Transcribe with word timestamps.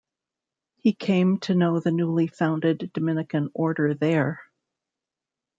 He 0.77 0.93
came 0.93 1.37
to 1.41 1.53
know 1.53 1.79
the 1.79 1.91
newly 1.91 2.25
founded 2.25 2.89
Dominican 2.91 3.51
Order 3.53 3.93
there. 3.93 4.41